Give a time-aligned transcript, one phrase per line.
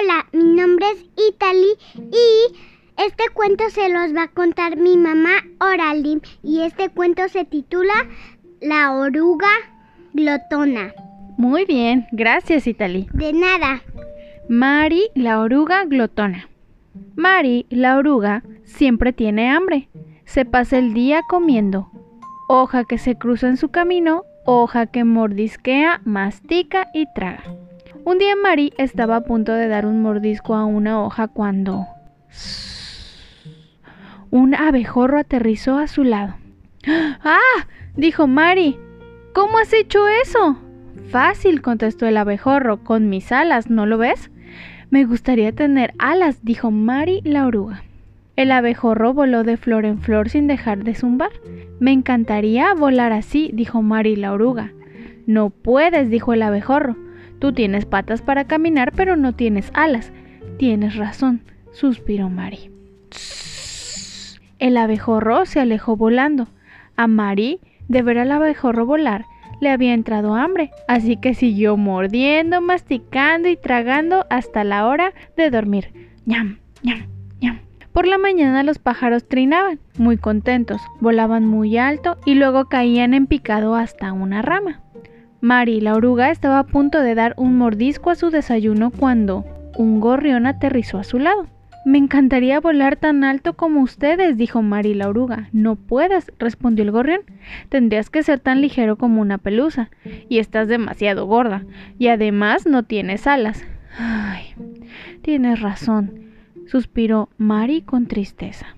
[0.00, 2.54] Hola, mi nombre es Italy y
[2.96, 7.92] este cuento se los va a contar mi mamá Oralim y este cuento se titula
[8.60, 9.50] La oruga
[10.12, 10.94] glotona.
[11.36, 13.08] Muy bien, gracias Italy.
[13.12, 13.82] De nada.
[14.48, 16.48] Mari, la oruga glotona.
[17.16, 19.88] Mari, la oruga, siempre tiene hambre.
[20.24, 21.90] Se pasa el día comiendo.
[22.48, 27.42] Hoja que se cruza en su camino, hoja que mordisquea, mastica y traga.
[28.04, 31.86] Un día Mari estaba a punto de dar un mordisco a una hoja cuando
[34.30, 36.34] un abejorro aterrizó a su lado.
[36.86, 37.66] ¡Ah!
[37.96, 38.78] dijo Mari.
[39.34, 40.56] ¿Cómo has hecho eso?
[41.10, 44.30] Fácil, contestó el abejorro, con mis alas, ¿no lo ves?
[44.88, 47.84] Me gustaría tener alas, dijo Mari la oruga.
[48.34, 51.30] El abejorro voló de flor en flor sin dejar de zumbar.
[51.80, 54.72] Me encantaría volar así, dijo Mari la oruga.
[55.26, 56.96] No puedes, dijo el abejorro.
[57.40, 60.12] Tú tienes patas para caminar, pero no tienes alas.
[60.58, 61.40] Tienes razón,
[61.72, 62.70] suspiró Mari.
[64.58, 66.48] El abejorro se alejó volando.
[66.96, 69.24] A Mari, de ver al abejorro volar,
[69.60, 75.50] le había entrado hambre, así que siguió mordiendo, masticando y tragando hasta la hora de
[75.50, 75.92] dormir.
[76.26, 77.06] ñam, ñam,
[77.40, 77.60] ñam.
[77.92, 83.26] Por la mañana los pájaros trinaban, muy contentos, volaban muy alto y luego caían en
[83.26, 84.82] picado hasta una rama.
[85.40, 89.44] Mari, la oruga, estaba a punto de dar un mordisco a su desayuno cuando
[89.76, 91.46] un gorrión aterrizó a su lado.
[91.86, 95.48] Me encantaría volar tan alto como ustedes, dijo Mari la oruga.
[95.52, 97.22] No puedes, respondió el gorrión.
[97.70, 99.90] Tendrías que ser tan ligero como una pelusa,
[100.28, 101.64] y estás demasiado gorda,
[101.98, 103.64] y además no tienes alas.
[103.98, 104.54] Ay,
[105.22, 106.32] tienes razón,
[106.66, 108.76] suspiró Mari con tristeza.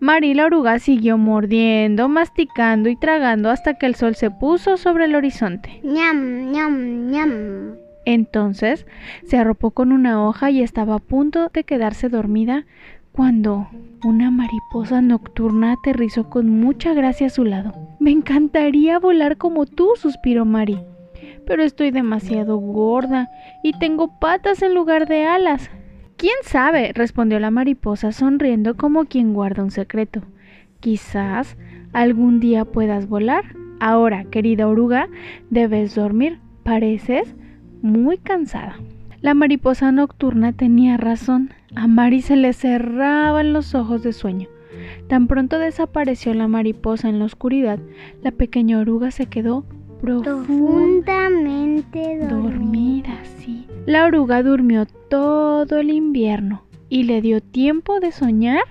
[0.00, 5.06] Mari la oruga siguió mordiendo, masticando y tragando hasta que el sol se puso sobre
[5.06, 5.80] el horizonte.
[5.82, 7.74] ñam, ñam, ñam.
[8.04, 8.86] Entonces
[9.24, 12.64] se arropó con una hoja y estaba a punto de quedarse dormida
[13.10, 13.68] cuando
[14.04, 17.72] una mariposa nocturna aterrizó con mucha gracia a su lado.
[17.98, 20.78] Me encantaría volar como tú, suspiró Mari.
[21.46, 23.28] Pero estoy demasiado gorda
[23.62, 25.70] y tengo patas en lugar de alas.
[26.16, 26.92] ¿Quién sabe?
[26.94, 30.22] respondió la mariposa sonriendo como quien guarda un secreto.
[30.80, 31.58] Quizás
[31.92, 33.44] algún día puedas volar.
[33.80, 35.08] Ahora, querida oruga,
[35.50, 36.38] debes dormir.
[36.62, 37.34] Pareces
[37.82, 38.76] muy cansada.
[39.20, 41.50] La mariposa nocturna tenía razón.
[41.74, 44.48] A Mari se le cerraban los ojos de sueño.
[45.08, 47.78] Tan pronto desapareció la mariposa en la oscuridad,
[48.22, 49.64] la pequeña oruga se quedó
[50.00, 52.28] Profundamente dormida.
[52.28, 53.66] dormida, sí.
[53.86, 58.64] La oruga durmió todo el invierno y le dio tiempo de soñar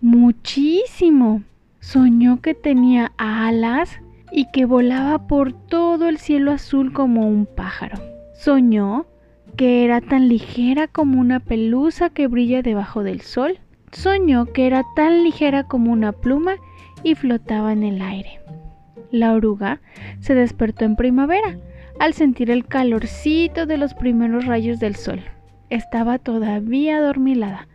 [0.00, 1.42] muchísimo.
[1.80, 4.00] Soñó que tenía alas
[4.32, 7.98] y que volaba por todo el cielo azul como un pájaro.
[8.34, 9.06] Soñó
[9.56, 13.58] que era tan ligera como una pelusa que brilla debajo del sol.
[13.92, 16.56] Soñó que era tan ligera como una pluma
[17.02, 18.40] y flotaba en el aire.
[19.10, 19.80] La oruga
[20.20, 21.56] se despertó en primavera
[21.98, 25.20] al sentir el calorcito de los primeros rayos del sol.
[25.68, 27.68] Estaba todavía adormilada.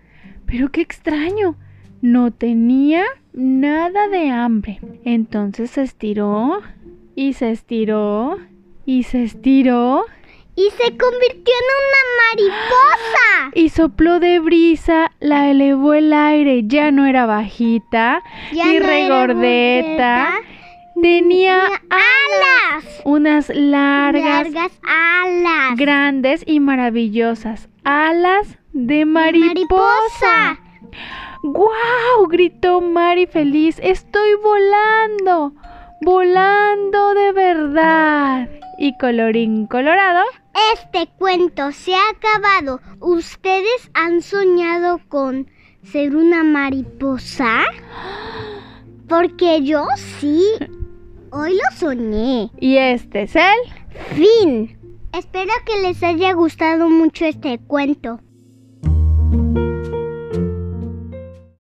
[0.46, 1.56] Pero qué extraño.
[2.02, 3.04] No tenía
[3.34, 4.80] nada de hambre.
[5.04, 6.62] Entonces se estiró
[7.16, 8.38] y se estiró
[8.86, 10.06] y se estiró
[10.56, 13.52] Y se convirtió en una mariposa.
[13.56, 16.64] y sopló de brisa, la elevó el aire.
[16.66, 18.22] Ya no era bajita
[18.54, 19.20] Ya ni no regordeta.
[19.20, 20.34] gordeta,
[21.02, 23.02] Tenía alas.
[23.04, 25.76] unas largas, Largas alas.
[25.78, 30.60] grandes y maravillosas alas de De mariposa.
[31.44, 32.28] ¡Guau!
[32.30, 33.80] gritó Mari feliz.
[33.84, 35.54] Estoy volando.
[36.02, 38.50] Volando de verdad.
[38.80, 40.24] Y colorín colorado.
[40.74, 42.82] Este cuento se ha acabado.
[43.00, 45.50] ¿Ustedes han soñado con
[45.84, 47.62] ser una mariposa?
[49.08, 49.86] Porque yo
[50.20, 50.42] sí.
[51.32, 52.50] Hoy lo soñé.
[52.60, 53.44] Y este es el
[54.16, 54.78] Fin.
[55.14, 58.20] Espero que les haya gustado mucho este cuento.